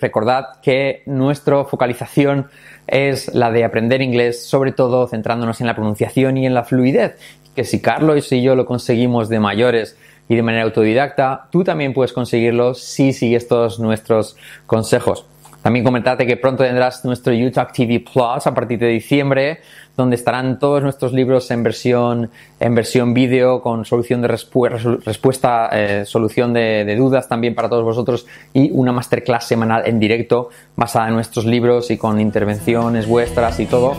recordad 0.00 0.60
que 0.62 1.02
nuestra 1.06 1.64
focalización 1.64 2.48
es 2.86 3.34
la 3.34 3.50
de 3.50 3.64
aprender 3.64 4.02
inglés, 4.02 4.46
sobre 4.46 4.72
todo 4.72 5.08
centrándonos 5.08 5.60
en 5.60 5.66
la 5.66 5.74
pronunciación 5.74 6.36
y 6.36 6.46
en 6.46 6.54
la 6.54 6.64
fluidez, 6.64 7.16
que 7.54 7.64
si 7.64 7.80
Carlos 7.80 8.30
y 8.32 8.42
yo 8.42 8.54
lo 8.54 8.66
conseguimos 8.66 9.28
de 9.28 9.40
mayores, 9.40 9.96
y 10.32 10.36
de 10.36 10.42
manera 10.42 10.64
autodidacta, 10.64 11.48
tú 11.50 11.62
también 11.62 11.92
puedes 11.92 12.14
conseguirlo 12.14 12.72
si 12.72 13.12
sigues 13.12 13.46
todos 13.48 13.78
nuestros 13.78 14.34
consejos. 14.64 15.26
También 15.60 15.84
comentarte 15.84 16.26
que 16.26 16.38
pronto 16.38 16.64
tendrás 16.64 17.04
nuestro 17.04 17.34
YouTube 17.34 17.70
TV 17.70 18.00
Plus 18.00 18.46
a 18.46 18.54
partir 18.54 18.78
de 18.78 18.88
diciembre, 18.88 19.60
donde 19.94 20.16
estarán 20.16 20.58
todos 20.58 20.82
nuestros 20.82 21.12
libros 21.12 21.50
en 21.50 21.62
versión, 21.62 22.30
en 22.60 22.74
versión 22.74 23.12
vídeo, 23.12 23.60
con 23.60 23.84
solución 23.84 24.22
de 24.22 24.28
respuesta, 24.28 25.68
eh, 25.70 26.04
solución 26.06 26.54
de, 26.54 26.86
de, 26.86 26.96
dudas 26.96 27.28
también 27.28 27.54
para 27.54 27.68
todos 27.68 27.84
vosotros 27.84 28.26
y 28.54 28.70
una 28.70 28.90
masterclass 28.90 29.44
semanal 29.44 29.82
en 29.84 30.00
directo 30.00 30.48
basada 30.76 31.08
en 31.08 31.14
nuestros 31.14 31.44
libros 31.44 31.90
y 31.90 31.98
con 31.98 32.18
intervenciones 32.18 33.06
vuestras 33.06 33.60
y 33.60 33.66
todo. 33.66 33.94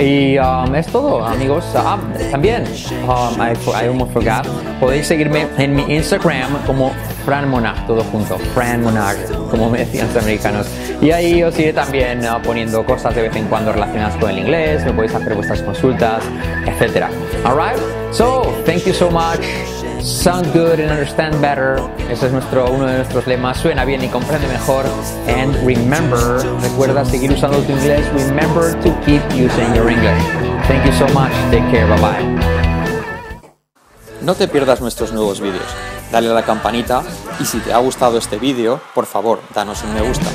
Y 0.00 0.38
um, 0.38 0.74
es 0.74 0.86
todo, 0.86 1.24
amigos. 1.24 1.64
Ah, 1.74 1.98
también, 2.30 2.64
um, 3.06 3.40
I, 3.40 3.52
I, 3.68 3.86
almost 3.88 4.12
forgot, 4.12 4.46
podéis 4.80 5.06
seguirme 5.06 5.46
en 5.58 5.74
mi 5.74 5.82
Instagram 5.94 6.56
como 6.66 6.92
Fran 7.24 7.48
Monag, 7.48 7.86
todo 7.86 8.02
junto, 8.04 8.38
Fran 8.54 8.82
Monag, 8.82 9.16
como 9.50 9.68
me 9.68 9.80
decían 9.80 10.08
los 10.08 10.22
americanos. 10.22 10.66
Y 11.00 11.10
ahí 11.10 11.42
os 11.42 11.58
iré 11.58 11.72
también 11.72 12.20
uh, 12.24 12.40
poniendo 12.42 12.84
cosas 12.84 13.14
de 13.14 13.22
vez 13.22 13.36
en 13.36 13.46
cuando 13.46 13.72
relacionadas 13.72 14.16
con 14.16 14.30
el 14.30 14.38
inglés, 14.38 14.84
me 14.84 14.92
podéis 14.92 15.14
hacer 15.14 15.34
vuestras 15.34 15.60
consultas, 15.62 16.22
etc. 16.66 17.06
Alright, 17.44 17.78
so 18.12 18.42
thank 18.64 18.84
you 18.84 18.94
so 18.94 19.10
much. 19.10 19.81
Sound 20.02 20.52
good 20.52 20.80
and 20.80 20.90
understand 20.90 21.40
better. 21.40 21.80
Ese 22.10 22.26
es 22.26 22.32
nuestro, 22.32 22.68
uno 22.70 22.86
de 22.86 22.96
nuestros 22.96 23.24
lemas. 23.26 23.58
Suena 23.58 23.84
bien 23.84 24.02
y 24.02 24.08
comprende 24.08 24.48
mejor. 24.48 24.84
And 25.28 25.54
remember, 25.64 26.44
recuerda 26.60 27.04
seguir 27.04 27.30
usando 27.30 27.58
tu 27.58 27.72
inglés. 27.72 28.04
Remember 28.12 28.74
to 28.80 28.90
keep 29.04 29.22
using 29.30 29.72
your 29.74 29.88
English. 29.88 30.22
Thank 30.66 30.84
you 30.84 30.92
so 30.92 31.06
much. 31.14 31.30
Take 31.52 31.70
care. 31.70 31.86
Bye 31.86 32.00
bye. 32.00 32.42
No 34.22 34.34
te 34.34 34.48
pierdas 34.48 34.80
nuestros 34.80 35.12
nuevos 35.12 35.40
vídeos. 35.40 35.66
Dale 36.10 36.30
a 36.30 36.34
la 36.34 36.42
campanita 36.42 37.02
y 37.38 37.44
si 37.44 37.58
te 37.60 37.72
ha 37.72 37.78
gustado 37.78 38.18
este 38.18 38.38
vídeo, 38.38 38.80
por 38.94 39.06
favor, 39.06 39.40
danos 39.54 39.82
un 39.84 39.94
me 39.94 40.02
gusta. 40.02 40.26